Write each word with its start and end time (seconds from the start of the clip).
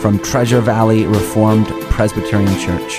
from 0.00 0.18
Treasure 0.18 0.60
Valley 0.60 1.06
Reformed 1.06 1.68
Presbyterian 1.90 2.58
Church. 2.58 2.98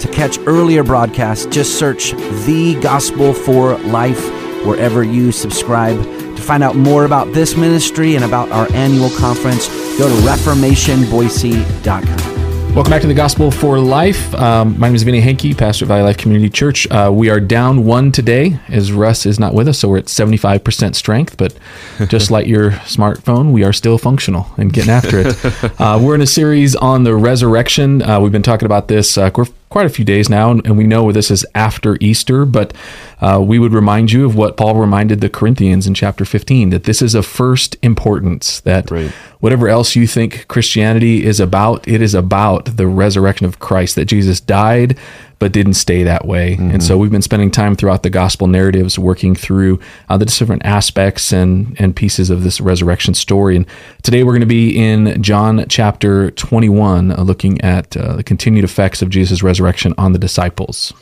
To 0.00 0.08
catch 0.12 0.38
earlier 0.46 0.84
broadcasts, 0.84 1.46
just 1.46 1.78
search 1.78 2.12
The 2.46 2.78
Gospel 2.80 3.34
for 3.34 3.76
Life 3.78 4.22
wherever 4.64 5.02
you 5.02 5.32
subscribe. 5.32 6.00
To 6.00 6.42
find 6.42 6.62
out 6.62 6.76
more 6.76 7.04
about 7.04 7.32
this 7.32 7.56
ministry 7.56 8.14
and 8.14 8.24
about 8.24 8.50
our 8.50 8.70
annual 8.72 9.10
conference, 9.10 9.66
go 9.98 10.08
to 10.08 10.14
reformationboise.com. 10.26 12.37
Welcome 12.78 12.92
back 12.92 13.00
to 13.00 13.08
the 13.08 13.14
Gospel 13.14 13.50
for 13.50 13.80
Life. 13.80 14.32
Um, 14.36 14.78
my 14.78 14.86
name 14.86 14.94
is 14.94 15.02
Vinny 15.02 15.20
Hankey, 15.20 15.52
pastor 15.52 15.84
at 15.84 15.88
Valley 15.88 16.02
Life 16.02 16.16
Community 16.16 16.48
Church. 16.48 16.88
Uh, 16.88 17.10
we 17.12 17.28
are 17.28 17.40
down 17.40 17.84
one 17.84 18.12
today 18.12 18.60
as 18.68 18.92
Russ 18.92 19.26
is 19.26 19.40
not 19.40 19.52
with 19.52 19.66
us, 19.66 19.80
so 19.80 19.88
we're 19.88 19.98
at 19.98 20.04
75% 20.04 20.94
strength. 20.94 21.36
But 21.36 21.58
just 22.08 22.30
like 22.30 22.46
your 22.46 22.70
smartphone, 22.70 23.50
we 23.50 23.64
are 23.64 23.72
still 23.72 23.98
functional 23.98 24.46
and 24.58 24.72
getting 24.72 24.90
after 24.90 25.18
it. 25.18 25.36
Uh, 25.80 25.98
we're 26.00 26.14
in 26.14 26.20
a 26.20 26.26
series 26.26 26.74
on 26.76 27.04
the 27.04 27.14
resurrection. 27.14 28.02
Uh, 28.02 28.20
we've 28.20 28.32
been 28.32 28.42
talking 28.42 28.66
about 28.66 28.88
this 28.88 29.18
uh, 29.18 29.30
quite 29.78 29.86
a 29.86 29.90
few 29.90 30.04
days 30.04 30.28
now, 30.28 30.50
and, 30.50 30.76
we 30.76 30.88
know 30.88 31.12
this 31.12 31.30
is 31.30 31.46
after 31.54 31.96
Easter, 32.00 32.44
but 32.44 32.74
uh, 33.20 33.40
we 33.40 33.60
would 33.60 33.72
remind 33.72 34.10
you 34.10 34.26
of 34.26 34.34
what 34.34 34.56
Paul 34.56 34.74
reminded 34.74 35.20
the 35.20 35.28
Corinthians 35.28 35.86
in 35.86 35.94
chapter 35.94 36.24
15 36.24 36.70
that 36.70 36.82
this 36.82 37.00
is 37.00 37.14
of 37.14 37.24
first 37.24 37.76
importance, 37.80 38.58
that 38.62 38.90
right. 38.90 39.12
whatever 39.38 39.68
else 39.68 39.94
you 39.94 40.08
think 40.08 40.48
Christianity 40.48 41.24
is 41.24 41.38
about, 41.38 41.86
it 41.86 42.02
is 42.02 42.12
about 42.12 42.76
the 42.76 42.88
resurrection 42.88 43.46
of 43.46 43.60
Christ, 43.60 43.94
that 43.94 44.06
Jesus 44.06 44.40
died 44.40 44.98
but 45.38 45.52
didn't 45.52 45.74
stay 45.74 46.02
that 46.02 46.26
way. 46.26 46.54
Mm-hmm. 46.54 46.70
And 46.70 46.82
so 46.82 46.98
we've 46.98 47.10
been 47.10 47.22
spending 47.22 47.50
time 47.50 47.76
throughout 47.76 48.02
the 48.02 48.10
gospel 48.10 48.46
narratives 48.46 48.98
working 48.98 49.34
through 49.34 49.80
uh, 50.08 50.16
the 50.16 50.24
different 50.24 50.64
aspects 50.64 51.32
and, 51.32 51.76
and 51.80 51.94
pieces 51.94 52.30
of 52.30 52.42
this 52.42 52.60
resurrection 52.60 53.14
story. 53.14 53.56
And 53.56 53.66
today 54.02 54.24
we're 54.24 54.32
going 54.32 54.40
to 54.40 54.46
be 54.46 54.76
in 54.76 55.22
John 55.22 55.64
chapter 55.68 56.30
21, 56.32 57.12
uh, 57.12 57.22
looking 57.22 57.60
at 57.60 57.96
uh, 57.96 58.16
the 58.16 58.24
continued 58.24 58.64
effects 58.64 59.02
of 59.02 59.10
Jesus' 59.10 59.42
resurrection 59.42 59.94
on 59.96 60.12
the 60.12 60.18
disciples. 60.18 60.92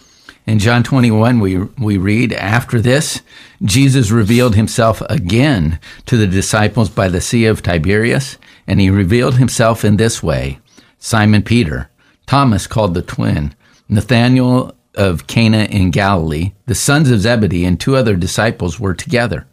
In 0.46 0.60
John 0.60 0.84
21, 0.84 1.40
we, 1.40 1.56
we 1.56 1.98
read, 1.98 2.32
After 2.32 2.80
this, 2.80 3.20
Jesus 3.64 4.12
revealed 4.12 4.54
himself 4.54 5.00
again 5.10 5.80
to 6.06 6.16
the 6.16 6.28
disciples 6.28 6.88
by 6.88 7.08
the 7.08 7.20
Sea 7.20 7.46
of 7.46 7.62
Tiberias, 7.62 8.38
and 8.64 8.80
he 8.80 8.88
revealed 8.88 9.38
himself 9.38 9.84
in 9.84 9.96
this 9.96 10.22
way 10.22 10.60
Simon 11.00 11.42
Peter, 11.42 11.90
Thomas 12.26 12.68
called 12.68 12.94
the 12.94 13.02
twin, 13.02 13.55
Nathanael 13.88 14.74
of 14.94 15.26
Cana 15.26 15.64
in 15.64 15.90
Galilee, 15.90 16.52
the 16.66 16.74
sons 16.74 17.10
of 17.10 17.20
Zebedee, 17.20 17.64
and 17.64 17.78
two 17.78 17.96
other 17.96 18.16
disciples 18.16 18.80
were 18.80 18.94
together. 18.94 19.46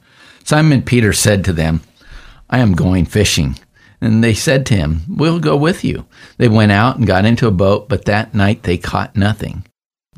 Simon 0.44 0.82
Peter 0.82 1.14
said 1.14 1.44
to 1.46 1.54
them, 1.54 1.82
I 2.50 2.60
am 2.60 2.74
going 2.74 3.06
fishing. 3.06 3.58
And 4.02 4.24
they 4.24 4.34
said 4.34 4.66
to 4.66 4.76
him, 4.76 5.02
We'll 5.08 5.40
go 5.40 5.56
with 5.56 5.84
you. 5.84 6.06
They 6.38 6.50
went 6.50 6.72
out 6.72 6.98
and 6.98 7.08
got 7.08 7.26
into 7.26 7.48
a 7.48 7.52
boat, 7.52 7.88
but 7.88 8.06
that 8.06 8.34
night 8.34 8.64
they 8.64 8.78
caught 8.78 9.16
nothing. 9.16 9.66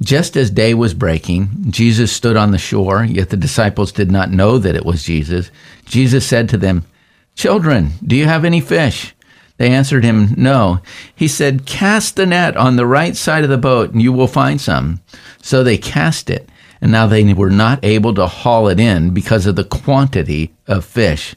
Just 0.01 0.35
as 0.35 0.49
day 0.49 0.73
was 0.73 0.93
breaking, 0.93 1.49
Jesus 1.69 2.11
stood 2.11 2.35
on 2.35 2.51
the 2.51 2.57
shore, 2.57 3.05
yet 3.05 3.29
the 3.29 3.37
disciples 3.37 3.91
did 3.91 4.11
not 4.11 4.31
know 4.31 4.57
that 4.57 4.75
it 4.75 4.85
was 4.85 5.03
Jesus. 5.03 5.51
Jesus 5.85 6.25
said 6.25 6.49
to 6.49 6.57
them, 6.57 6.83
Children, 7.35 7.91
do 8.03 8.15
you 8.15 8.25
have 8.25 8.43
any 8.43 8.59
fish? 8.59 9.14
They 9.57 9.71
answered 9.71 10.03
him, 10.03 10.33
No. 10.35 10.79
He 11.15 11.27
said, 11.27 11.65
Cast 11.65 12.15
the 12.15 12.25
net 12.25 12.57
on 12.57 12.75
the 12.75 12.85
right 12.85 13.15
side 13.15 13.43
of 13.43 13.49
the 13.49 13.57
boat, 13.57 13.91
and 13.91 14.01
you 14.01 14.11
will 14.11 14.27
find 14.27 14.59
some. 14.59 14.99
So 15.41 15.63
they 15.63 15.77
cast 15.77 16.29
it, 16.29 16.49
and 16.81 16.91
now 16.91 17.07
they 17.07 17.33
were 17.33 17.49
not 17.49 17.83
able 17.83 18.13
to 18.15 18.27
haul 18.27 18.67
it 18.67 18.79
in 18.79 19.13
because 19.13 19.45
of 19.45 19.55
the 19.55 19.63
quantity 19.63 20.53
of 20.67 20.83
fish. 20.83 21.35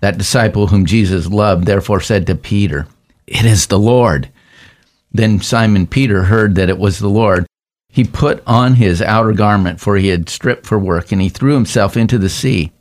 That 0.00 0.18
disciple 0.18 0.68
whom 0.68 0.84
Jesus 0.84 1.26
loved 1.28 1.66
therefore 1.66 2.00
said 2.00 2.26
to 2.26 2.34
Peter, 2.34 2.86
It 3.26 3.44
is 3.44 3.66
the 3.66 3.78
Lord. 3.78 4.30
Then 5.12 5.40
Simon 5.40 5.86
Peter 5.86 6.24
heard 6.24 6.56
that 6.56 6.68
it 6.68 6.78
was 6.78 6.98
the 6.98 7.08
Lord. 7.08 7.46
He 7.88 8.04
put 8.04 8.42
on 8.46 8.74
his 8.74 9.00
outer 9.00 9.32
garment, 9.32 9.80
for 9.80 9.96
he 9.96 10.08
had 10.08 10.28
stripped 10.28 10.66
for 10.66 10.78
work, 10.78 11.12
and 11.12 11.22
he 11.22 11.28
threw 11.30 11.54
himself 11.54 11.96
into 11.96 12.18
the 12.18 12.28
sea. 12.28 12.72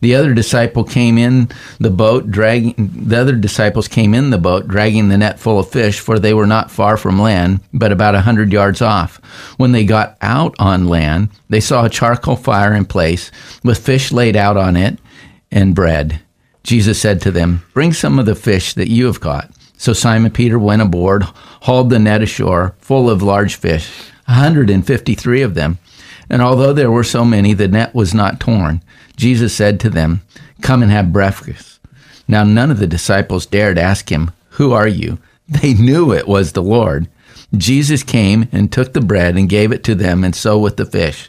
The 0.00 0.14
other 0.14 0.34
disciple 0.34 0.84
came 0.84 1.18
in 1.18 1.48
the 1.78 1.90
boat, 1.90 2.30
dragging 2.30 2.74
the 2.76 3.20
other 3.20 3.34
disciples 3.34 3.88
came 3.88 4.14
in 4.14 4.30
the 4.30 4.38
boat, 4.38 4.68
dragging 4.68 5.08
the 5.08 5.18
net 5.18 5.38
full 5.38 5.58
of 5.58 5.68
fish, 5.68 6.00
for 6.00 6.18
they 6.18 6.34
were 6.34 6.46
not 6.46 6.70
far 6.70 6.96
from 6.96 7.20
land, 7.20 7.60
but 7.72 7.92
about 7.92 8.14
a 8.14 8.22
hundred 8.22 8.52
yards 8.52 8.82
off. 8.82 9.16
When 9.56 9.72
they 9.72 9.84
got 9.84 10.16
out 10.20 10.54
on 10.58 10.88
land, 10.88 11.30
they 11.48 11.60
saw 11.60 11.84
a 11.84 11.90
charcoal 11.90 12.36
fire 12.36 12.74
in 12.74 12.84
place, 12.84 13.30
with 13.62 13.84
fish 13.84 14.12
laid 14.12 14.36
out 14.36 14.56
on 14.56 14.76
it, 14.76 14.98
and 15.50 15.74
bread. 15.74 16.20
Jesus 16.64 17.00
said 17.00 17.20
to 17.20 17.30
them, 17.30 17.62
Bring 17.74 17.92
some 17.92 18.18
of 18.18 18.26
the 18.26 18.34
fish 18.34 18.74
that 18.74 18.88
you 18.88 19.06
have 19.06 19.20
caught. 19.20 19.50
So 19.76 19.92
Simon 19.92 20.32
Peter 20.32 20.58
went 20.58 20.82
aboard, 20.82 21.24
hauled 21.62 21.90
the 21.90 21.98
net 21.98 22.22
ashore, 22.22 22.74
full 22.78 23.10
of 23.10 23.22
large 23.22 23.56
fish, 23.56 23.90
a 24.26 24.32
153 24.32 25.42
of 25.42 25.54
them. 25.54 25.78
And 26.30 26.42
although 26.42 26.72
there 26.72 26.90
were 26.90 27.04
so 27.04 27.24
many, 27.24 27.52
the 27.52 27.68
net 27.68 27.94
was 27.94 28.14
not 28.14 28.40
torn. 28.40 28.82
Jesus 29.16 29.54
said 29.54 29.78
to 29.80 29.90
them, 29.90 30.22
Come 30.62 30.82
and 30.82 30.90
have 30.90 31.12
breakfast. 31.12 31.80
Now 32.26 32.44
none 32.44 32.70
of 32.70 32.78
the 32.78 32.86
disciples 32.86 33.46
dared 33.46 33.78
ask 33.78 34.10
him, 34.10 34.30
Who 34.50 34.72
are 34.72 34.88
you? 34.88 35.18
They 35.46 35.74
knew 35.74 36.10
it 36.10 36.26
was 36.26 36.52
the 36.52 36.62
Lord. 36.62 37.06
Jesus 37.54 38.02
came 38.02 38.48
and 38.50 38.72
took 38.72 38.94
the 38.94 39.02
bread 39.02 39.36
and 39.36 39.48
gave 39.48 39.72
it 39.72 39.84
to 39.84 39.94
them, 39.94 40.24
and 40.24 40.34
so 40.34 40.58
with 40.58 40.78
the 40.78 40.86
fish. 40.86 41.28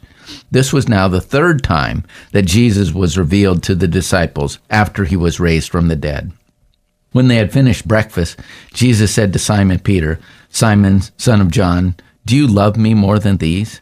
This 0.50 0.72
was 0.72 0.88
now 0.88 1.08
the 1.08 1.22
third 1.22 1.64
time 1.64 2.04
that 2.32 2.44
Jesus 2.44 2.94
was 2.94 3.18
revealed 3.18 3.62
to 3.64 3.76
the 3.76 3.88
disciples 3.88 4.60
after 4.70 5.04
he 5.04 5.16
was 5.16 5.40
raised 5.40 5.70
from 5.70 5.90
the 5.90 5.96
dead. 5.96 6.32
When 7.12 7.28
they 7.28 7.36
had 7.36 7.54
finished 7.54 7.88
breakfast, 7.88 8.40
Jesus 8.74 9.14
said 9.14 9.34
to 9.34 9.40
Simon 9.40 9.80
Peter, 9.80 10.20
Simon, 10.50 11.02
son 11.18 11.42
of 11.42 11.52
John, 11.52 11.96
do 12.26 12.36
you 12.36 12.48
love 12.48 12.76
me 12.76 12.94
more 12.94 13.20
than 13.20 13.38
these? 13.38 13.82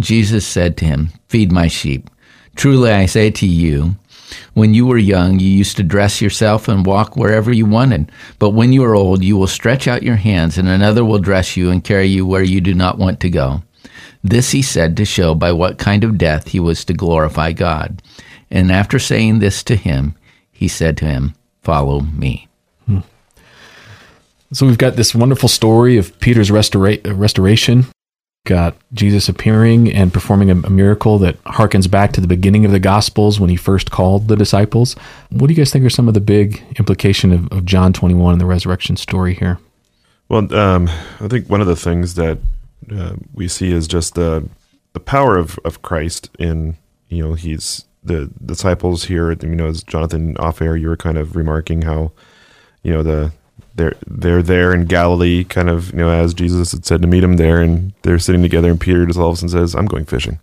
Jesus 0.00 0.46
said 0.46 0.76
to 0.78 0.84
him, 0.84 1.10
Feed 1.28 1.52
my 1.52 1.68
sheep. 1.68 2.10
Truly 2.56 2.90
I 2.90 3.06
say 3.06 3.30
to 3.30 3.46
you, 3.46 3.96
when 4.54 4.74
you 4.74 4.86
were 4.86 4.98
young, 4.98 5.38
you 5.38 5.48
used 5.48 5.76
to 5.76 5.82
dress 5.82 6.20
yourself 6.20 6.68
and 6.68 6.86
walk 6.86 7.16
wherever 7.16 7.52
you 7.52 7.66
wanted. 7.66 8.10
But 8.38 8.50
when 8.50 8.72
you 8.72 8.84
are 8.84 8.94
old, 8.94 9.22
you 9.22 9.36
will 9.36 9.46
stretch 9.46 9.88
out 9.88 10.02
your 10.02 10.16
hands, 10.16 10.58
and 10.58 10.68
another 10.68 11.04
will 11.04 11.18
dress 11.18 11.56
you 11.56 11.70
and 11.70 11.82
carry 11.82 12.06
you 12.06 12.26
where 12.26 12.42
you 12.42 12.60
do 12.60 12.74
not 12.74 12.98
want 12.98 13.20
to 13.20 13.30
go. 13.30 13.62
This 14.22 14.50
he 14.50 14.62
said 14.62 14.96
to 14.96 15.04
show 15.04 15.34
by 15.34 15.52
what 15.52 15.78
kind 15.78 16.04
of 16.04 16.18
death 16.18 16.48
he 16.48 16.60
was 16.60 16.84
to 16.84 16.92
glorify 16.92 17.52
God. 17.52 18.02
And 18.50 18.70
after 18.70 18.98
saying 18.98 19.38
this 19.38 19.62
to 19.64 19.76
him, 19.76 20.14
he 20.52 20.68
said 20.68 20.96
to 20.98 21.06
him, 21.06 21.34
follow 21.62 22.00
me. 22.00 22.48
Hmm. 22.86 23.00
So 24.52 24.66
we've 24.66 24.78
got 24.78 24.96
this 24.96 25.14
wonderful 25.14 25.48
story 25.48 25.96
of 25.96 26.18
Peter's 26.20 26.50
restora- 26.50 27.00
restoration. 27.18 27.86
Got 28.44 28.76
Jesus 28.94 29.28
appearing 29.28 29.92
and 29.92 30.12
performing 30.12 30.50
a, 30.50 30.54
a, 30.54 30.70
miracle 30.70 31.18
that 31.18 31.42
harkens 31.44 31.90
back 31.90 32.12
to 32.12 32.22
the 32.22 32.26
beginning 32.26 32.64
of 32.64 32.72
the 32.72 32.80
Gospels 32.80 33.38
when 33.38 33.50
he 33.50 33.56
first 33.56 33.90
called 33.90 34.28
the 34.28 34.36
disciples. 34.36 34.94
What 35.28 35.48
do 35.48 35.52
you 35.52 35.56
guys 35.56 35.70
think 35.70 35.84
are 35.84 35.90
some 35.90 36.08
of 36.08 36.14
the 36.14 36.20
big 36.20 36.62
implication 36.78 37.32
of, 37.32 37.52
of 37.52 37.66
John 37.66 37.92
21 37.92 38.32
and 38.32 38.40
the 38.40 38.46
resurrection 38.46 38.96
story 38.96 39.34
here? 39.34 39.58
Well, 40.30 40.52
um, 40.54 40.88
I 41.20 41.28
think 41.28 41.50
one 41.50 41.60
of 41.60 41.66
the 41.66 41.76
things 41.76 42.14
that 42.14 42.38
uh, 42.90 43.16
we 43.34 43.46
see 43.46 43.72
is 43.72 43.86
just 43.86 44.14
the 44.14 44.48
the 44.92 45.00
power 45.00 45.36
of, 45.36 45.58
of 45.64 45.82
Christ 45.82 46.30
in 46.38 46.76
you 47.08 47.22
know 47.22 47.34
he's 47.34 47.84
the 48.02 48.30
disciples 48.44 49.04
here, 49.04 49.32
you 49.32 49.54
know, 49.54 49.68
as 49.68 49.82
Jonathan 49.82 50.36
off 50.38 50.62
air, 50.62 50.76
you 50.76 50.88
were 50.88 50.96
kind 50.96 51.18
of 51.18 51.36
remarking 51.36 51.82
how, 51.82 52.12
you 52.82 52.92
know, 52.92 53.02
the 53.02 53.32
they're 53.80 53.94
they're 54.06 54.42
there 54.42 54.72
in 54.74 54.84
Galilee, 54.84 55.44
kind 55.44 55.68
of 55.70 55.90
you 55.92 55.98
know 55.98 56.10
as 56.10 56.34
Jesus 56.34 56.72
had 56.72 56.84
said 56.84 57.02
to 57.02 57.08
meet 57.08 57.24
him 57.24 57.36
there, 57.36 57.60
and 57.60 57.92
they're 58.02 58.18
sitting 58.18 58.42
together, 58.42 58.70
and 58.70 58.80
Peter 58.80 59.06
just 59.06 59.18
all 59.18 59.28
of 59.30 59.34
a 59.34 59.36
sudden 59.36 59.48
says, 59.48 59.74
"I'm 59.74 59.86
going 59.86 60.04
fishing." 60.04 60.38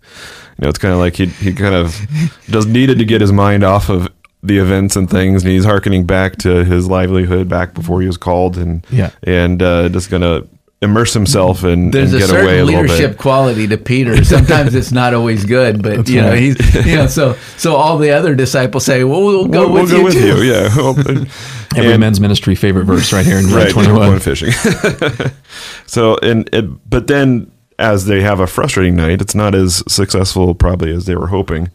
You 0.58 0.64
know, 0.64 0.68
it's 0.68 0.78
kind 0.78 0.92
of 0.92 0.98
like 1.00 1.16
he 1.16 1.26
he 1.26 1.52
kind 1.52 1.74
of 1.74 1.94
just 2.50 2.68
needed 2.68 2.98
to 2.98 3.04
get 3.04 3.20
his 3.20 3.32
mind 3.32 3.62
off 3.64 3.88
of 3.88 4.08
the 4.42 4.58
events 4.58 4.96
and 4.96 5.08
things, 5.10 5.42
and 5.44 5.52
he's 5.52 5.64
harkening 5.64 6.04
back 6.04 6.36
to 6.38 6.64
his 6.64 6.88
livelihood 6.88 7.48
back 7.48 7.74
before 7.74 8.00
he 8.00 8.06
was 8.06 8.16
called, 8.16 8.56
and 8.58 8.86
Yeah. 8.90 9.10
and 9.22 9.62
uh, 9.62 9.88
just 9.88 10.10
gonna 10.10 10.42
immerse 10.80 11.12
himself 11.12 11.64
and, 11.64 11.92
There's 11.92 12.12
and 12.14 12.22
a 12.22 12.26
get 12.26 12.30
away 12.30 12.40
certain 12.44 12.60
a 12.60 12.64
little 12.64 12.80
leadership 12.82 13.10
bit. 13.12 13.18
quality 13.18 13.66
to 13.66 13.76
Peter. 13.76 14.22
Sometimes 14.24 14.76
it's 14.76 14.92
not 14.92 15.12
always 15.12 15.44
good, 15.44 15.82
but 15.82 16.08
you 16.08 16.20
know 16.22 16.28
right. 16.30 16.38
he's 16.38 16.86
you 16.86 16.94
know 16.96 17.08
so 17.08 17.36
so 17.56 17.74
all 17.74 17.98
the 17.98 18.10
other 18.12 18.36
disciples 18.36 18.84
say, 18.84 19.02
"Well, 19.02 19.24
we'll 19.24 19.46
go 19.48 19.62
We'll, 19.66 19.72
we'll 19.72 19.82
with 19.82 19.90
go 19.90 19.98
you." 19.98 20.04
with 20.04 20.14
too. 20.14 20.44
you, 20.44 20.52
yeah. 20.52 21.24
Every 21.76 21.92
and- 21.92 22.00
men's 22.00 22.20
ministry 22.20 22.54
favorite 22.54 22.84
verse 22.84 23.12
right 23.12 23.26
here 23.26 23.38
in 23.38 23.46
right, 23.46 23.70
21. 23.70 24.20
fishing. 24.20 24.52
so, 25.86 26.16
and 26.22 26.48
it, 26.52 26.64
but 26.88 27.06
then 27.06 27.50
as 27.78 28.06
they 28.06 28.20
have 28.20 28.40
a 28.40 28.46
frustrating 28.46 28.96
night, 28.96 29.20
it's 29.20 29.34
not 29.34 29.54
as 29.54 29.82
successful 29.86 30.54
probably 30.54 30.92
as 30.92 31.04
they 31.06 31.14
were 31.14 31.28
hoping, 31.28 31.70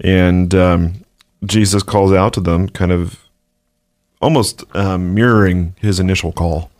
and 0.00 0.54
um, 0.54 1.04
Jesus 1.44 1.82
calls 1.82 2.12
out 2.12 2.32
to 2.34 2.40
them, 2.40 2.68
kind 2.68 2.92
of 2.92 3.18
almost 4.20 4.64
um, 4.76 5.14
mirroring 5.14 5.74
his 5.80 5.98
initial 5.98 6.32
call 6.32 6.70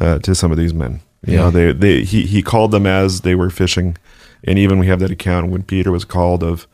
uh, 0.00 0.18
to 0.20 0.34
some 0.34 0.52
of 0.52 0.58
these 0.58 0.74
men. 0.74 1.00
You 1.26 1.32
Yeah. 1.34 1.38
know, 1.40 1.50
they 1.50 1.72
they 1.72 2.04
he 2.04 2.22
he 2.26 2.42
called 2.42 2.70
them 2.70 2.86
as 2.86 3.22
they 3.22 3.34
were 3.34 3.50
fishing, 3.50 3.96
and 4.44 4.58
even 4.58 4.78
we 4.78 4.86
have 4.86 5.00
that 5.00 5.10
account 5.10 5.50
when 5.50 5.62
Peter 5.62 5.90
was 5.90 6.04
called 6.04 6.42
of 6.42 6.66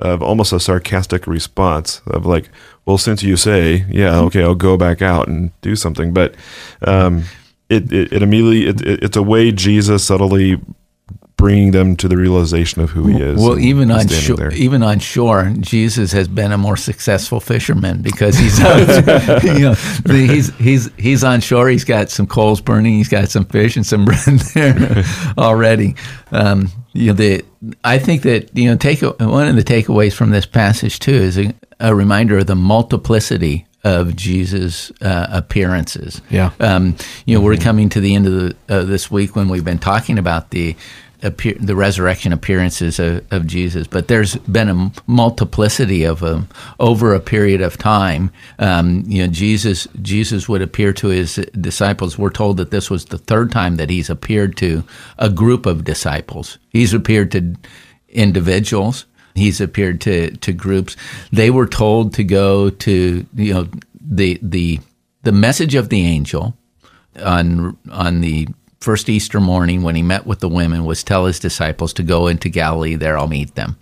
of 0.00 0.22
almost 0.22 0.52
a 0.52 0.60
sarcastic 0.60 1.26
response 1.26 2.02
of 2.06 2.26
like, 2.26 2.48
well, 2.84 2.98
since 2.98 3.22
you 3.22 3.36
say, 3.36 3.84
yeah, 3.88 4.18
okay, 4.20 4.42
I'll 4.42 4.54
go 4.54 4.76
back 4.76 5.02
out 5.02 5.28
and 5.28 5.50
do 5.62 5.74
something, 5.76 6.12
but 6.12 6.34
um, 6.82 7.24
it, 7.68 7.92
it 7.92 8.12
it 8.12 8.22
immediately 8.22 8.66
it, 8.66 8.80
it, 8.86 9.02
it's 9.04 9.16
a 9.16 9.22
way 9.22 9.50
Jesus 9.52 10.04
subtly 10.04 10.60
bringing 11.36 11.70
them 11.70 11.94
to 11.96 12.08
the 12.08 12.16
realization 12.16 12.80
of 12.80 12.90
who 12.90 13.06
he 13.08 13.20
is. 13.20 13.38
Well, 13.40 13.58
even 13.58 13.90
on 13.90 14.08
shore, 14.08 14.36
there. 14.36 14.52
even 14.54 14.82
on 14.82 14.98
shore, 15.00 15.52
Jesus 15.60 16.10
has 16.12 16.28
been 16.28 16.50
a 16.50 16.56
more 16.56 16.78
successful 16.78 17.40
fisherman 17.40 18.00
because 18.00 18.38
he's, 18.38 18.58
you 18.58 18.64
know, 19.60 19.74
the- 19.74 20.28
he's 20.30 20.54
he's 20.56 20.90
he's 20.96 21.24
on 21.24 21.40
shore. 21.40 21.68
He's 21.68 21.84
got 21.84 22.08
some 22.10 22.26
coals 22.26 22.60
burning. 22.60 22.94
He's 22.94 23.08
got 23.08 23.28
some 23.28 23.44
fish 23.44 23.76
and 23.76 23.84
some 23.84 24.04
bread 24.06 24.38
there 24.54 25.04
already. 25.36 25.94
Um, 26.32 26.70
you 26.96 27.08
know, 27.08 27.12
the 27.12 27.44
I 27.84 27.98
think 27.98 28.22
that 28.22 28.56
you 28.56 28.68
know, 28.70 28.76
take 28.76 29.02
one 29.02 29.48
of 29.48 29.56
the 29.56 29.64
takeaways 29.64 30.12
from 30.12 30.30
this 30.30 30.46
passage 30.46 30.98
too 30.98 31.12
is 31.12 31.38
a, 31.38 31.54
a 31.80 31.94
reminder 31.94 32.38
of 32.38 32.46
the 32.46 32.56
multiplicity 32.56 33.66
of 33.84 34.16
Jesus' 34.16 34.90
uh, 35.00 35.28
appearances. 35.30 36.20
Yeah. 36.28 36.50
Um, 36.58 36.96
you 37.24 37.36
know, 37.38 37.44
we're 37.44 37.56
coming 37.56 37.88
to 37.90 38.00
the 38.00 38.16
end 38.16 38.26
of 38.26 38.32
the, 38.32 38.56
uh, 38.68 38.82
this 38.82 39.10
week 39.12 39.36
when 39.36 39.48
we've 39.48 39.64
been 39.64 39.78
talking 39.78 40.18
about 40.18 40.50
the 40.50 40.74
appear, 41.22 41.54
the 41.58 41.76
resurrection 41.76 42.32
appearances 42.32 42.98
of, 42.98 43.24
of 43.32 43.46
Jesus, 43.46 43.86
but 43.86 44.08
there's 44.08 44.36
been 44.36 44.68
a 44.68 44.92
multiplicity 45.06 46.04
of 46.04 46.20
them 46.20 46.48
over 46.78 47.14
a 47.14 47.20
period 47.20 47.60
of 47.60 47.78
time. 47.78 48.30
Um, 48.58 49.04
you 49.06 49.24
know, 49.24 49.32
Jesus 49.32 49.88
Jesus 50.02 50.48
would 50.48 50.62
appear 50.62 50.92
to 50.94 51.08
his 51.08 51.36
disciples. 51.60 52.18
We're 52.18 52.30
told 52.30 52.56
that 52.58 52.70
this 52.70 52.90
was 52.90 53.06
the 53.06 53.18
third 53.18 53.50
time 53.50 53.76
that 53.76 53.90
he's 53.90 54.10
appeared 54.10 54.56
to 54.58 54.84
a 55.18 55.30
group 55.30 55.66
of 55.66 55.84
disciples. 55.84 56.58
He's 56.70 56.92
appeared 56.92 57.32
to 57.32 57.54
individuals. 58.08 59.06
He's 59.34 59.60
appeared 59.60 60.00
to, 60.02 60.30
to 60.36 60.52
groups. 60.52 60.96
They 61.30 61.50
were 61.50 61.66
told 61.66 62.14
to 62.14 62.24
go 62.24 62.70
to 62.70 63.26
you 63.34 63.54
know 63.54 63.68
the 64.00 64.38
the 64.42 64.80
the 65.22 65.32
message 65.32 65.74
of 65.74 65.88
the 65.88 66.06
angel 66.06 66.56
on 67.22 67.76
on 67.90 68.20
the 68.20 68.48
first 68.86 69.08
Easter 69.08 69.40
morning 69.40 69.82
when 69.82 69.96
he 69.96 70.02
met 70.02 70.26
with 70.28 70.38
the 70.38 70.48
women 70.48 70.84
was 70.84 71.02
tell 71.02 71.26
his 71.26 71.40
disciples 71.40 71.92
to 71.92 72.04
go 72.04 72.28
into 72.28 72.48
Galilee 72.48 72.94
there 72.94 73.18
I'll 73.18 73.26
meet 73.26 73.56
them. 73.56 73.76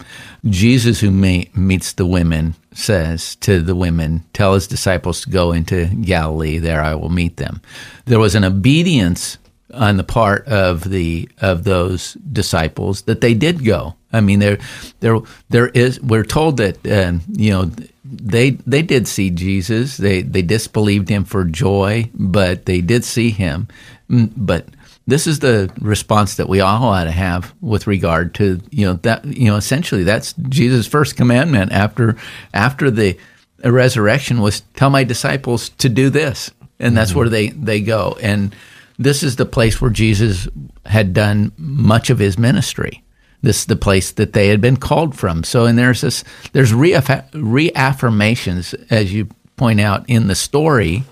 Jesus 0.46 1.00
who 1.00 1.10
meets 1.10 1.92
the 1.92 2.06
women 2.06 2.54
says 2.72 3.36
to 3.36 3.60
the 3.60 3.74
women 3.74 4.24
tell 4.32 4.54
his 4.54 4.66
disciples 4.66 5.20
to 5.20 5.28
go 5.28 5.52
into 5.52 5.84
Galilee 5.86 6.56
there 6.56 6.80
I 6.80 6.94
will 6.94 7.10
meet 7.10 7.36
them. 7.36 7.60
There 8.06 8.18
was 8.18 8.34
an 8.34 8.44
obedience 8.44 9.36
on 9.74 9.98
the 9.98 10.04
part 10.04 10.48
of 10.48 10.88
the 10.88 11.28
of 11.38 11.64
those 11.64 12.14
disciples 12.14 13.02
that 13.02 13.20
they 13.20 13.34
did 13.34 13.62
go. 13.62 13.96
I 14.10 14.22
mean, 14.22 14.38
there 14.38 14.56
there 15.00 15.18
there 15.50 15.68
is. 15.68 16.00
We're 16.00 16.24
told 16.24 16.56
that 16.56 16.86
uh, 16.86 17.18
you 17.30 17.50
know 17.50 17.70
they 18.04 18.50
they 18.66 18.80
did 18.80 19.06
see 19.06 19.28
Jesus. 19.28 19.98
They 19.98 20.22
they 20.22 20.40
disbelieved 20.42 21.10
him 21.10 21.24
for 21.24 21.44
joy, 21.44 22.08
but 22.14 22.64
they 22.64 22.80
did 22.80 23.04
see 23.04 23.30
him. 23.30 23.68
Mm, 24.08 24.30
But 24.34 24.64
this 25.06 25.26
is 25.26 25.40
the 25.40 25.70
response 25.80 26.36
that 26.36 26.48
we 26.48 26.60
all 26.60 26.84
ought 26.84 27.04
to 27.04 27.10
have 27.10 27.54
with 27.60 27.86
regard 27.86 28.34
to 28.36 28.60
you 28.70 28.86
know 28.86 28.94
that 29.02 29.24
you 29.24 29.46
know 29.46 29.56
essentially 29.56 30.02
that's 30.02 30.32
Jesus' 30.48 30.86
first 30.86 31.16
commandment 31.16 31.72
after 31.72 32.16
after 32.52 32.90
the 32.90 33.18
resurrection 33.64 34.40
was 34.40 34.60
tell 34.74 34.90
my 34.90 35.04
disciples 35.04 35.70
to 35.70 35.88
do 35.88 36.10
this, 36.10 36.50
and 36.78 36.96
that's 36.96 37.10
mm-hmm. 37.10 37.18
where 37.20 37.28
they 37.28 37.48
they 37.50 37.80
go 37.80 38.16
and 38.22 38.54
this 38.98 39.22
is 39.22 39.36
the 39.36 39.46
place 39.46 39.80
where 39.80 39.90
Jesus 39.90 40.48
had 40.86 41.12
done 41.12 41.52
much 41.56 42.10
of 42.10 42.18
his 42.18 42.38
ministry. 42.38 43.02
This 43.42 43.60
is 43.60 43.66
the 43.66 43.76
place 43.76 44.12
that 44.12 44.32
they 44.32 44.48
had 44.48 44.60
been 44.60 44.76
called 44.76 45.18
from. 45.18 45.44
So, 45.44 45.66
and 45.66 45.78
there's 45.78 46.00
this, 46.00 46.24
there's 46.52 46.72
reaff- 46.72 47.30
reaffirmations, 47.32 48.74
as 48.90 49.12
you 49.12 49.28
point 49.56 49.80
out, 49.80 50.08
in 50.08 50.28
the 50.28 50.34
story 50.34 51.04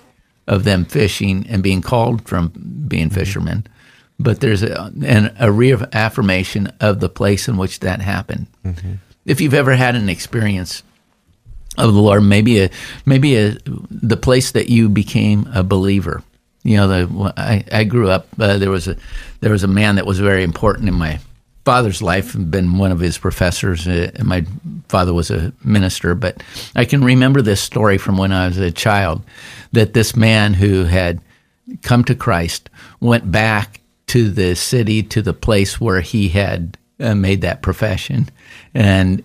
of 0.46 0.64
them 0.64 0.84
fishing 0.84 1.46
and 1.48 1.62
being 1.62 1.82
called 1.82 2.26
from 2.26 2.48
being 2.88 3.08
mm-hmm. 3.08 3.14
fishermen. 3.14 3.66
But 4.22 4.40
there's 4.40 4.62
a, 4.62 4.92
an, 5.04 5.34
a 5.38 5.50
reaffirmation 5.50 6.72
of 6.80 7.00
the 7.00 7.08
place 7.08 7.48
in 7.48 7.56
which 7.56 7.80
that 7.80 8.00
happened. 8.00 8.46
If 9.24 9.40
you've 9.40 9.54
ever 9.54 9.74
had 9.74 9.94
an 9.94 10.08
experience 10.08 10.82
of 11.78 11.94
the 11.94 12.00
Lord, 12.00 12.22
maybe 12.22 12.60
a 12.60 12.70
maybe 13.06 13.36
a 13.36 13.56
the 13.90 14.16
place 14.16 14.52
that 14.52 14.69
you 14.69 14.88
became 14.88 15.48
a 15.54 15.62
believer. 15.62 16.22
You 16.64 16.76
know, 16.76 16.88
the 16.88 17.34
I, 17.36 17.64
I 17.72 17.84
grew 17.84 18.10
up. 18.10 18.26
Uh, 18.38 18.58
there 18.58 18.70
was 18.70 18.88
a 18.88 18.96
there 19.40 19.52
was 19.52 19.64
a 19.64 19.69
man 19.69 19.96
that 19.96 20.06
was 20.06 20.19
very 20.19 20.44
important 20.44 20.88
in 20.88 20.94
my 20.94 21.19
father's 21.64 22.02
life. 22.02 22.34
and 22.34 22.50
Been 22.50 22.78
one 22.78 22.92
of 22.92 23.00
his 23.00 23.19
professors. 23.19 23.86
Uh, 23.86 24.10
and 24.14 24.28
my 24.28 24.44
father 24.88 25.14
was 25.14 25.30
a 25.30 25.52
minister, 25.64 26.14
but 26.14 26.42
I 26.76 26.84
can 26.84 27.04
remember 27.04 27.42
this 27.42 27.60
story 27.60 27.98
from 27.98 28.16
when 28.19 28.32
I 28.32 28.46
was 28.48 28.58
a 28.58 28.70
child. 28.70 29.22
That 29.72 29.94
this 29.94 30.14
man 30.14 30.54
who 30.54 30.84
had 30.84 31.20
come 31.82 32.04
to 32.04 32.14
Christ 32.14 32.69
went 33.00 33.30
back 33.30 33.80
to 34.12 34.30
the 34.30 34.54
city 34.54 35.02
to 35.02 35.22
the 35.22 35.32
place 35.32 35.81
where 35.81 36.02
he 36.02 36.28
had 36.28 36.76
uh, 37.00 37.14
made 37.14 37.40
that 37.40 37.62
profession, 37.62 38.28
and 38.74 39.22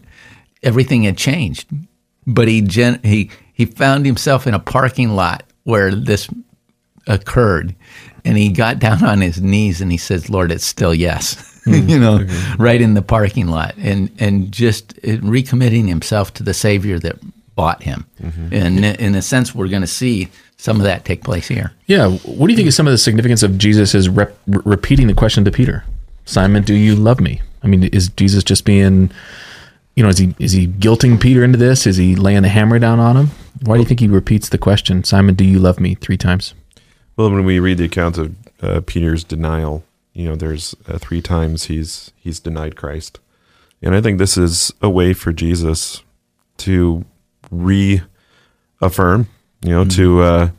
everything 0.63 1.03
had 1.03 1.17
changed. 1.17 1.67
But 2.25 2.47
he 2.47 2.61
gen- 2.61 3.01
he 3.03 3.29
he 3.51 3.65
found 3.65 4.05
himself 4.05 4.47
in 4.47 4.53
a 4.53 4.59
parking 4.59 5.09
lot 5.09 5.43
where 5.63 5.93
this 5.93 6.29
occurred. 7.05 7.75
And 8.23 8.37
he 8.37 8.47
got 8.49 8.79
down 8.79 9.03
on 9.03 9.19
his 9.19 9.41
knees 9.41 9.79
and 9.81 9.91
he 9.91 9.97
says 9.97 10.29
lord 10.29 10.51
it's 10.51 10.65
still 10.65 10.93
yes. 10.93 11.53
You 11.67 11.99
know 11.99 12.25
right 12.57 12.79
in 12.79 12.93
the 12.93 13.01
parking 13.01 13.47
lot. 13.47 13.75
And 13.77 14.09
and 14.19 14.53
just 14.53 14.95
recommitting 15.01 15.89
himself 15.89 16.33
to 16.35 16.43
the 16.43 16.53
savior 16.53 16.97
that 16.99 17.17
bought 17.55 17.83
him. 17.83 18.05
And 18.53 18.85
in 18.85 19.15
a 19.15 19.21
sense 19.21 19.53
we're 19.53 19.67
going 19.67 19.81
to 19.81 19.87
see 19.87 20.29
some 20.57 20.77
of 20.77 20.83
that 20.83 21.05
take 21.05 21.23
place 21.23 21.47
here 21.47 21.71
Yeah. 21.85 22.09
What 22.09 22.47
do 22.47 22.51
you 22.51 22.57
think 22.57 22.67
is 22.67 22.75
some 22.75 22.87
of 22.87 22.91
the 22.91 22.97
significance 22.97 23.43
of 23.43 23.57
Jesus 23.57 23.93
is 23.93 24.09
rep- 24.09 24.37
repeating 24.47 25.07
the 25.07 25.13
question 25.13 25.45
to 25.45 25.51
Peter? 25.51 25.83
Simon, 26.25 26.63
do 26.63 26.73
you 26.73 26.95
love 26.95 27.21
me? 27.21 27.41
I 27.63 27.67
mean, 27.67 27.83
is 27.85 28.09
Jesus 28.09 28.43
just 28.43 28.65
being, 28.65 29.11
you 29.95 30.03
know, 30.03 30.09
is 30.09 30.17
he 30.17 30.35
is 30.39 30.51
he 30.51 30.67
guilting 30.67 31.19
Peter 31.19 31.43
into 31.43 31.57
this? 31.57 31.87
Is 31.87 31.97
he 31.97 32.15
laying 32.15 32.41
the 32.41 32.49
hammer 32.49 32.79
down 32.79 32.99
on 32.99 33.15
him? 33.15 33.27
Why 33.63 33.75
do 33.75 33.81
you 33.81 33.87
think 33.87 33.99
he 33.99 34.07
repeats 34.07 34.49
the 34.49 34.57
question, 34.57 35.03
Simon, 35.03 35.35
do 35.35 35.43
you 35.43 35.57
love 35.59 35.79
me, 35.79 35.95
three 35.95 36.17
times? 36.17 36.53
Well, 37.15 37.31
when 37.31 37.45
we 37.45 37.59
read 37.59 37.79
the 37.79 37.85
account 37.85 38.17
of 38.17 38.35
uh, 38.61 38.81
Peter's 38.85 39.23
denial, 39.23 39.83
you 40.13 40.27
know, 40.27 40.35
there's 40.35 40.75
uh, 40.87 40.97
three 40.99 41.21
times 41.21 41.65
he's 41.65 42.11
he's 42.15 42.39
denied 42.39 42.75
Christ, 42.75 43.19
and 43.81 43.95
I 43.95 44.01
think 44.01 44.17
this 44.17 44.37
is 44.37 44.71
a 44.81 44.89
way 44.89 45.13
for 45.13 45.31
Jesus 45.31 46.03
to 46.57 47.05
reaffirm, 47.51 49.27
you 49.61 49.69
know, 49.69 49.85
to 49.85 50.21
uh, 50.21 50.49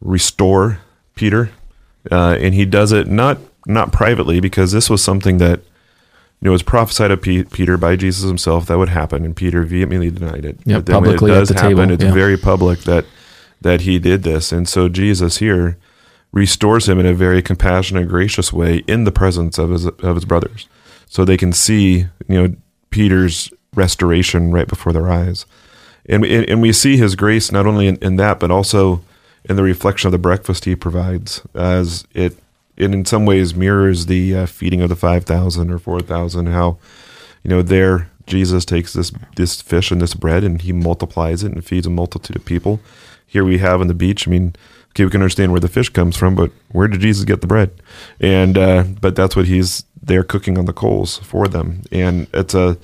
restore 0.00 0.80
Peter, 1.14 1.50
uh, 2.10 2.36
and 2.40 2.54
he 2.54 2.64
does 2.64 2.92
it 2.92 3.06
not 3.08 3.38
not 3.66 3.92
privately 3.92 4.40
because 4.40 4.72
this 4.72 4.88
was 4.88 5.02
something 5.02 5.38
that 5.38 5.60
you 6.40 6.46
know 6.46 6.52
was 6.52 6.62
prophesied 6.62 7.10
of 7.10 7.20
Pe- 7.22 7.44
Peter 7.44 7.76
by 7.76 7.96
Jesus 7.96 8.24
himself 8.24 8.66
that 8.66 8.78
would 8.78 8.88
happen, 8.88 9.24
and 9.24 9.36
Peter 9.36 9.62
vehemently 9.62 10.10
denied 10.10 10.44
it. 10.44 10.58
Yeah, 10.64 10.76
But 10.76 10.86
then 10.86 10.94
when 10.96 11.04
publicly 11.04 11.32
it 11.32 11.34
does 11.34 11.48
happen, 11.50 11.76
table, 11.76 11.90
it's 11.90 12.04
yeah. 12.04 12.12
very 12.12 12.36
public 12.36 12.80
that 12.80 13.04
that 13.60 13.82
he 13.82 13.98
did 13.98 14.22
this, 14.22 14.52
and 14.52 14.68
so 14.68 14.88
Jesus 14.88 15.38
here 15.38 15.76
restores 16.32 16.88
him 16.88 16.98
in 16.98 17.06
a 17.06 17.14
very 17.14 17.42
compassionate, 17.42 18.06
gracious 18.08 18.52
way 18.52 18.78
in 18.86 19.04
the 19.04 19.12
presence 19.12 19.58
of 19.58 19.70
his 19.70 19.86
of 19.86 20.14
his 20.14 20.24
brothers, 20.24 20.68
so 21.06 21.24
they 21.24 21.36
can 21.36 21.52
see 21.52 22.06
you 22.28 22.42
know 22.42 22.54
Peter's 22.90 23.52
restoration 23.74 24.50
right 24.50 24.68
before 24.68 24.92
their 24.92 25.10
eyes, 25.10 25.44
and 26.08 26.24
and, 26.24 26.48
and 26.48 26.62
we 26.62 26.72
see 26.72 26.96
his 26.96 27.14
grace 27.14 27.52
not 27.52 27.66
only 27.66 27.86
in, 27.86 27.96
in 27.96 28.16
that 28.16 28.40
but 28.40 28.50
also 28.50 29.02
in 29.44 29.56
the 29.56 29.62
reflection 29.62 30.08
of 30.08 30.12
the 30.12 30.18
breakfast 30.18 30.64
he 30.64 30.76
provides, 30.76 31.42
as 31.54 32.06
it 32.14 32.36
it 32.76 32.92
in 32.92 33.04
some 33.04 33.26
ways 33.26 33.54
mirrors 33.54 34.06
the 34.06 34.36
uh, 34.36 34.46
feeding 34.46 34.82
of 34.82 34.88
the 34.88 34.96
five 34.96 35.24
thousand 35.24 35.70
or 35.70 35.78
four 35.78 36.00
thousand. 36.00 36.46
How 36.46 36.78
you 37.42 37.50
know 37.50 37.62
there 37.62 38.10
Jesus 38.26 38.64
takes 38.64 38.92
this 38.92 39.12
this 39.36 39.60
fish 39.60 39.90
and 39.90 40.00
this 40.00 40.14
bread 40.14 40.44
and 40.44 40.62
he 40.62 40.72
multiplies 40.72 41.42
it 41.42 41.52
and 41.52 41.64
feeds 41.64 41.86
a 41.86 41.90
multitude 41.90 42.36
of 42.36 42.44
people. 42.44 42.80
Here 43.26 43.44
we 43.44 43.58
have 43.58 43.80
on 43.80 43.88
the 43.88 43.94
beach. 43.94 44.26
I 44.26 44.30
mean, 44.30 44.54
okay, 44.90 45.04
we 45.04 45.10
can 45.10 45.20
understand 45.20 45.52
where 45.52 45.60
the 45.60 45.68
fish 45.68 45.90
comes 45.90 46.16
from, 46.16 46.34
but 46.34 46.50
where 46.72 46.88
did 46.88 47.00
Jesus 47.00 47.24
get 47.24 47.40
the 47.40 47.46
bread? 47.46 47.70
And 48.20 48.56
uh, 48.56 48.84
but 49.00 49.16
that's 49.16 49.36
what 49.36 49.46
he's 49.46 49.84
there 50.00 50.22
cooking 50.22 50.56
on 50.56 50.64
the 50.64 50.72
coals 50.72 51.18
for 51.18 51.48
them, 51.48 51.82
and 51.92 52.26
it's 52.32 52.54
a 52.54 52.78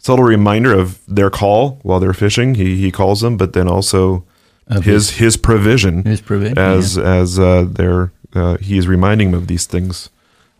subtle 0.00 0.24
reminder 0.24 0.72
of 0.76 0.98
their 1.06 1.30
call 1.30 1.78
while 1.82 2.00
they're 2.00 2.12
fishing. 2.12 2.56
He 2.56 2.76
he 2.76 2.90
calls 2.90 3.20
them, 3.20 3.36
but 3.36 3.52
then 3.52 3.68
also 3.68 4.24
Of 4.66 4.84
his 4.84 5.10
his 5.18 5.36
provision 5.36 6.04
His 6.04 6.20
provision, 6.20 6.58
as 6.58 6.98
as 6.98 7.38
uh, 7.38 7.66
their 7.70 8.10
uh, 8.34 8.56
he 8.58 8.78
is 8.78 8.88
reminding 8.88 9.30
them 9.30 9.40
of 9.40 9.46
these 9.46 9.66
things 9.66 10.10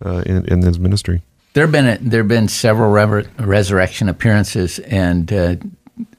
uh, 0.05 0.23
in 0.27 0.45
in 0.47 0.63
his 0.63 0.79
ministry. 0.79 1.23
There 1.55 1.65
have 1.65 1.73
been 1.73 1.87
a, 1.87 1.99
there 1.99 2.21
have 2.21 2.29
been 2.29 2.49
several 2.49 2.91
rever- 2.93 3.27
resurrection 3.39 4.09
appearances, 4.09 4.79
and 4.81 5.33
uh, 5.33 5.57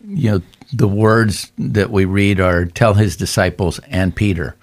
you 0.07 0.31
know 0.31 0.41
the 0.73 0.87
words 0.87 1.51
that 1.57 1.89
we 1.89 2.05
read 2.05 2.39
are 2.39 2.65
"tell 2.65 2.95
his 2.95 3.15
disciples 3.15 3.79
and 3.89 4.15
Peter." 4.15 4.55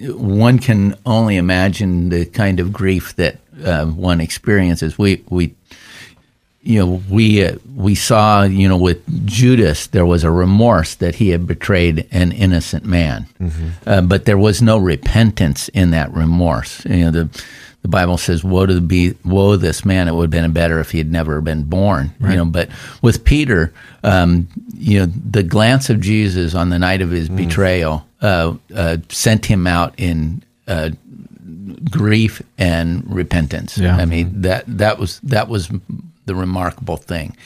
One 0.00 0.58
can 0.58 0.94
only 1.04 1.36
imagine 1.36 2.08
the 2.08 2.24
kind 2.24 2.60
of 2.60 2.72
grief 2.72 3.14
that 3.16 3.36
uh, 3.64 3.86
one 3.86 4.20
experiences. 4.20 4.98
We 4.98 5.22
we 5.28 5.54
you 6.62 6.78
know 6.78 7.02
we 7.08 7.44
uh, 7.44 7.56
we 7.74 7.94
saw 7.94 8.42
you 8.42 8.68
know 8.68 8.76
with 8.76 9.26
Judas 9.26 9.86
there 9.88 10.06
was 10.06 10.24
a 10.24 10.30
remorse 10.30 10.94
that 10.96 11.14
he 11.14 11.30
had 11.30 11.46
betrayed 11.46 12.06
an 12.10 12.32
innocent 12.32 12.84
man, 12.84 13.26
uh, 13.86 14.02
but 14.02 14.24
there 14.26 14.38
was 14.38 14.60
no 14.60 14.76
repentance 14.78 15.68
in 15.70 15.90
that 15.92 16.12
remorse. 16.12 16.84
You 16.84 17.06
know 17.06 17.10
the 17.10 17.42
the 17.82 17.88
Bible 17.88 18.18
says, 18.18 18.44
"Woe 18.44 18.66
to 18.66 18.80
be 18.80 19.14
woe 19.24 19.56
this 19.56 19.86
man! 19.86 20.06
It 20.06 20.14
would 20.14 20.32
have 20.32 20.42
been 20.42 20.52
better 20.52 20.80
if 20.80 20.90
he 20.90 20.98
had 20.98 21.10
never 21.10 21.40
been 21.40 21.64
born." 21.64 22.12
You 22.32 22.36
know, 22.36 22.44
but 22.44 22.68
with 23.00 23.24
Peter, 23.24 23.72
um, 24.04 24.48
you 24.74 24.98
know, 25.00 25.06
the 25.06 25.42
glance 25.42 25.88
of 25.88 26.00
Jesus 26.00 26.54
on 26.54 26.68
the 26.68 26.78
night 26.78 27.00
of 27.00 27.10
his 27.10 27.30
betrayal 27.30 28.06
uh, 28.20 28.54
uh, 28.74 28.98
sent 29.08 29.46
him 29.46 29.66
out 29.66 29.94
in. 29.96 30.42
Uh, 30.68 30.90
grief 31.90 32.42
and 32.58 33.02
repentance. 33.12 33.78
Yeah. 33.78 33.96
I 33.96 34.04
mean 34.04 34.42
that 34.42 34.64
that 34.66 34.98
was 34.98 35.18
that 35.20 35.48
was 35.48 35.70
the 36.30 36.36
remarkable 36.36 36.96
thing. 36.96 37.36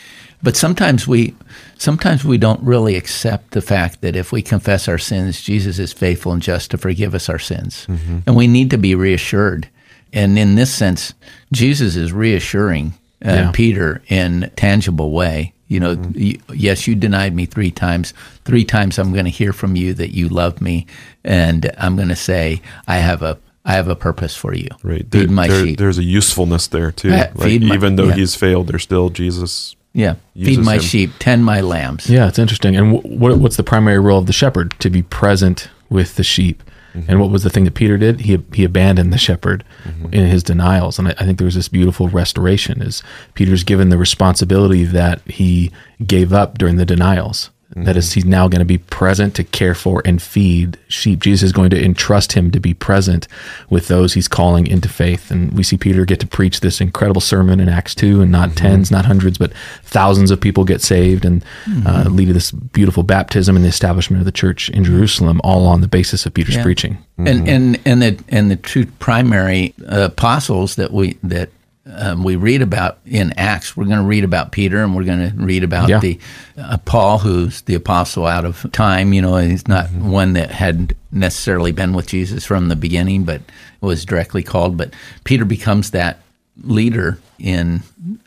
But 0.43 0.57
sometimes 0.57 1.09
we 1.09 1.35
sometimes 1.79 2.23
we 2.23 2.37
don't 2.37 2.61
really 2.63 2.97
accept 2.97 3.53
the 3.53 3.63
fact 3.63 4.03
that 4.03 4.15
if 4.15 4.31
we 4.31 4.43
confess 4.43 4.89
our 4.89 4.99
sins, 4.99 5.41
Jesus 5.43 5.79
is 5.79 5.93
faithful 5.95 6.33
and 6.33 6.43
just 6.43 6.71
to 6.71 6.79
forgive 6.79 7.15
us 7.15 7.29
our 7.31 7.39
sins. 7.39 7.87
And 8.27 8.37
we 8.37 8.47
need 8.47 8.69
to 8.71 8.79
be 8.79 8.95
reassured. 8.95 9.69
And 10.13 10.39
in 10.39 10.55
this 10.55 10.73
sense, 10.73 11.15
Jesus 11.53 11.97
is 11.97 12.13
reassuring 12.13 12.93
uh, 13.25 13.31
Yeah. 13.31 13.51
Peter 13.53 14.03
in 14.09 14.51
tangible 14.55 15.11
way. 15.13 15.53
You 15.67 15.81
know, 15.81 15.97
y- 16.15 16.37
yes, 16.53 16.87
you 16.87 16.95
denied 16.95 17.35
me 17.35 17.47
three 17.47 17.71
times. 17.71 18.13
Three 18.45 18.65
times 18.67 18.99
I'm 18.99 19.13
going 19.15 19.25
to 19.25 19.31
hear 19.31 19.53
from 19.55 19.77
you 19.77 19.95
that 19.95 20.11
you 20.15 20.29
love 20.29 20.61
me, 20.61 20.87
and 21.25 21.71
I'm 21.79 21.97
going 21.97 22.11
to 22.11 22.17
say 22.17 22.61
I 22.87 22.99
have 22.99 23.23
a 23.23 23.39
I 23.65 23.75
have 23.75 23.89
a 23.89 23.97
purpose 23.97 24.37
for 24.37 24.55
you. 24.55 24.69
Right. 24.83 25.07
Feed 25.11 25.31
my 25.31 25.49
there- 25.49 25.65
sheep. 25.65 25.79
There's 25.79 25.99
a 25.99 26.05
usefulness 26.05 26.67
there 26.67 26.93
too. 26.93 27.09
Yeah, 27.09 27.33
like 27.35 27.49
feed 27.49 27.63
my- 27.63 27.75
even 27.75 27.97
though 27.97 28.09
yeah. 28.09 28.15
he's 28.15 28.35
failed, 28.35 28.67
there's 28.67 28.83
still 28.83 29.09
Jesus. 29.09 29.75
Yeah, 29.93 30.17
feed 30.35 30.59
my 30.59 30.75
him. 30.75 30.81
sheep, 30.81 31.11
tend 31.21 31.45
my 31.45 31.61
lambs. 31.61 32.11
Yeah, 32.11 32.27
it's 32.27 32.39
interesting. 32.39 32.75
And 32.75 33.01
wh- 33.01 33.05
what, 33.05 33.39
what's 33.39 33.57
the 33.57 33.63
primary 33.63 34.01
role 34.01 34.19
of 34.19 34.27
the 34.27 34.33
shepherd? 34.33 34.75
To 34.81 34.91
be 34.91 35.03
present 35.03 35.69
with 35.89 36.17
the 36.17 36.25
sheep. 36.25 36.63
Mm-hmm. 36.95 37.11
And 37.11 37.21
what 37.21 37.31
was 37.31 37.43
the 37.43 37.51
thing 37.51 37.65
that 37.65 37.75
Peter 37.75 37.97
did? 37.97 38.21
He 38.21 38.43
he 38.53 38.65
abandoned 38.65 39.13
the 39.13 39.19
shepherd 39.19 39.65
mm-hmm. 39.85 40.13
in 40.13 40.27
his 40.27 40.43
denials. 40.43 40.99
And 40.99 41.09
I, 41.09 41.15
I 41.19 41.25
think 41.25 41.39
there 41.39 41.45
was 41.45 41.55
this 41.55 41.69
beautiful 41.69 42.09
restoration. 42.09 42.83
Is 42.83 43.03
Peter's 43.35 43.65
given 43.65 43.89
the 43.89 43.99
responsibility 43.99 44.85
that 44.85 45.21
he 45.23 45.71
gave 46.07 46.33
up 46.33 46.59
during 46.59 46.77
the 46.77 46.87
denials. 46.87 47.51
That 47.77 47.97
is, 47.97 48.13
he's 48.13 48.25
now 48.25 48.47
going 48.47 48.61
to 48.61 48.65
be 48.65 48.79
present 48.79 49.35
to 49.35 49.43
care 49.45 49.75
for 49.75 50.01
and 50.05 50.23
feed 50.23 50.79
sheep. 50.89 51.21
Jesus 51.21 51.43
is 51.43 51.53
going 51.53 51.71
to 51.71 51.85
entrust 51.85 52.33
him 52.33 52.51
to 52.53 52.61
be 52.61 52.73
present 52.73 53.27
with 53.69 53.89
those 53.89 54.15
he's 54.15 54.29
calling 54.29 54.67
into 54.69 54.89
faith. 54.89 55.31
And 55.31 55.53
we 55.53 55.65
see 55.65 55.77
Peter 55.77 56.05
get 56.05 56.21
to 56.21 56.27
preach 56.27 56.61
this 56.61 56.81
incredible 56.81 57.21
sermon 57.21 57.59
in 57.59 57.69
Acts 57.69 57.95
2, 57.97 58.23
and 58.23 58.31
not 58.31 58.55
tens, 58.57 58.91
not 58.93 59.05
hundreds, 59.07 59.39
but 59.39 59.53
thousands 59.83 60.31
of 60.31 60.41
people 60.41 60.65
get 60.65 60.83
saved 60.83 61.25
and 61.25 61.45
uh, 61.85 62.05
lead 62.09 62.27
to 62.27 62.33
this 62.33 62.53
beautiful 62.53 63.03
baptism 63.03 63.57
and 63.57 63.65
the 63.65 63.69
establishment 63.69 64.21
of 64.21 64.25
the 64.25 64.33
church 64.33 64.69
in 64.71 64.85
Jerusalem, 64.85 65.41
all 65.43 65.67
on 65.67 65.81
the 65.81 65.89
basis 65.89 66.27
of 66.27 66.33
Peter's 66.35 66.55
Yeah. 66.57 66.63
preaching. 66.63 66.99
And 67.19 67.49
and 67.49 67.81
and 67.85 68.03
the 68.03 68.19
and 68.29 68.51
the 68.51 68.57
two 68.57 68.87
primary 68.99 69.75
uh, 69.89 70.03
apostles 70.13 70.77
that 70.77 70.93
we 70.93 71.17
that 71.23 71.49
um, 71.87 72.23
we 72.25 72.37
read 72.37 72.63
about 72.63 72.99
in 73.05 73.33
Acts. 73.37 73.77
We're 73.77 73.85
going 73.85 73.99
to 73.99 74.05
read 74.05 74.25
about 74.25 74.53
Peter, 74.53 74.83
and 74.83 74.97
we're 74.97 75.05
going 75.05 75.31
to 75.31 75.37
read 75.37 75.63
about 75.63 75.89
Yeah. 75.89 75.99
the 76.01 76.19
uh, 76.57 76.79
Paul, 76.79 77.19
who's 77.19 77.61
the 77.63 77.75
apostle 77.75 78.27
out 78.27 78.45
of 78.45 78.67
time. 78.73 79.13
You 79.13 79.21
know, 79.23 79.37
he's 79.37 79.69
not 79.69 79.91
one 79.91 80.33
that 80.33 80.51
had 80.51 80.97
necessarily 81.13 81.73
been 81.73 81.93
with 81.93 82.07
Jesus 82.07 82.45
from 82.45 82.69
the 82.69 82.77
beginning, 82.77 83.25
but 83.25 83.43
was 83.83 84.05
directly 84.05 84.43
called. 84.43 84.77
But 84.79 84.95
Peter 85.25 85.45
becomes 85.45 85.91
that 85.91 86.21
leader 86.63 87.19
in 87.39 87.83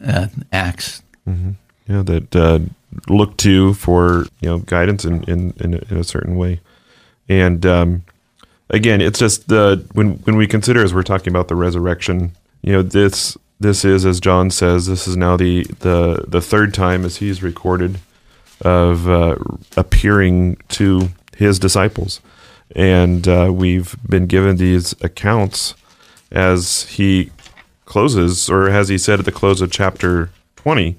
uh, 0.06 0.28
Acts. 0.52 1.02
Yeah, 1.26 2.04
that 2.04 2.36
uh, 2.36 2.60
look 3.10 3.38
to 3.38 3.74
for 3.74 4.26
you 4.42 4.50
know 4.50 4.60
guidance 4.60 5.04
in 5.04 5.24
in, 5.24 5.54
in, 5.60 5.74
a, 5.74 5.78
in 5.90 5.98
a 5.98 6.04
certain 6.04 6.36
way, 6.36 6.60
and 7.28 7.66
um, 7.66 8.04
again, 8.70 9.02
it's 9.02 9.18
just 9.20 9.48
the 9.48 9.84
when 9.94 10.18
when 10.20 10.36
we 10.38 10.46
consider 10.48 10.84
as 10.84 10.94
we're 10.94 11.04
talking 11.04 11.32
about 11.32 11.48
the 11.48 11.56
resurrection, 11.56 12.34
you 12.62 12.72
know 12.72 12.82
this 12.82 13.36
this 13.60 13.84
is 13.84 14.06
as 14.06 14.20
John 14.20 14.52
says, 14.52 14.86
this 14.86 15.08
is 15.08 15.18
now 15.18 15.38
the 15.38 15.64
the 15.80 16.26
the 16.28 16.42
third 16.42 16.74
time 16.74 17.06
as 17.06 17.18
he's 17.18 17.42
recorded 17.42 18.00
of 18.62 19.08
uh, 19.10 19.36
appearing 19.76 20.58
to 20.70 21.10
his 21.36 21.60
disciples, 21.60 22.22
and 22.76 23.28
uh, 23.28 23.52
we've 23.54 23.96
been 24.08 24.28
given 24.28 24.58
these 24.58 24.94
accounts 25.04 25.74
as 26.32 26.84
he 26.84 27.32
closes, 27.86 28.50
or 28.50 28.70
as 28.70 28.90
he 28.90 28.98
said 28.98 29.20
at 29.20 29.26
the 29.26 29.32
close 29.32 29.62
of 29.62 29.72
chapter 29.72 30.30
twenty 30.56 30.98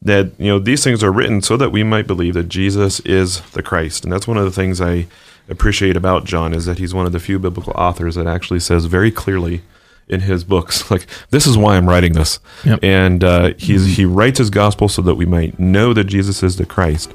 that 0.00 0.30
you 0.38 0.46
know 0.46 0.58
these 0.58 0.82
things 0.84 1.02
are 1.02 1.12
written 1.12 1.42
so 1.42 1.56
that 1.56 1.70
we 1.70 1.82
might 1.82 2.06
believe 2.06 2.34
that 2.34 2.48
Jesus 2.48 3.00
is 3.00 3.40
the 3.52 3.62
Christ, 3.62 4.04
and 4.04 4.12
that's 4.12 4.28
one 4.28 4.36
of 4.38 4.44
the 4.44 4.50
things 4.52 4.80
I 4.80 5.06
appreciate 5.48 5.96
about 5.96 6.24
John 6.24 6.52
is 6.54 6.66
that 6.66 6.78
he's 6.78 6.92
one 6.94 7.06
of 7.06 7.12
the 7.12 7.20
few 7.20 7.38
biblical 7.38 7.72
authors 7.74 8.16
that 8.16 8.26
actually 8.26 8.60
says 8.60 8.84
very 8.84 9.10
clearly 9.10 9.62
in 10.08 10.20
his 10.20 10.44
books, 10.44 10.90
like 10.90 11.06
this 11.30 11.46
is 11.46 11.56
why 11.58 11.76
I'm 11.76 11.88
writing 11.88 12.12
this, 12.14 12.38
Yep. 12.64 12.80
and 12.82 13.22
uh, 13.24 13.52
he's 13.58 13.96
he 13.96 14.04
writes 14.04 14.38
his 14.38 14.50
gospel 14.50 14.88
so 14.88 15.02
that 15.02 15.14
we 15.16 15.26
might 15.26 15.58
know 15.58 15.92
that 15.92 16.04
Jesus 16.04 16.42
is 16.42 16.56
the 16.56 16.66
Christ. 16.66 17.12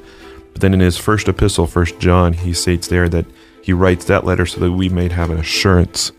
But 0.52 0.60
then 0.60 0.72
in 0.74 0.80
his 0.80 0.96
first 0.96 1.26
epistle, 1.28 1.66
First 1.66 1.98
John, 1.98 2.32
he 2.32 2.52
states 2.52 2.86
there 2.88 3.08
that 3.08 3.26
he 3.62 3.72
writes 3.72 4.04
that 4.04 4.24
letter 4.24 4.46
so 4.46 4.60
that 4.60 4.72
we 4.72 4.88
may 4.88 5.08
have 5.08 5.30
an 5.30 5.38
assurance 5.38 6.12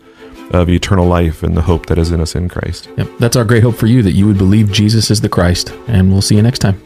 of 0.50 0.68
eternal 0.68 1.06
life 1.06 1.42
and 1.42 1.56
the 1.56 1.62
hope 1.62 1.86
that 1.86 1.98
is 1.98 2.10
in 2.12 2.20
us 2.20 2.34
in 2.34 2.48
Christ. 2.48 2.88
Yep. 2.98 3.08
That's 3.18 3.36
our 3.36 3.44
great 3.44 3.62
hope 3.62 3.74
for 3.76 3.86
you 3.86 4.02
that 4.02 4.12
you 4.12 4.26
would 4.26 4.38
believe 4.38 4.70
Jesus 4.70 5.10
is 5.10 5.20
the 5.20 5.28
Christ. 5.28 5.72
And 5.88 6.12
we'll 6.12 6.22
see 6.22 6.36
you 6.36 6.42
next 6.42 6.58
time. 6.60 6.80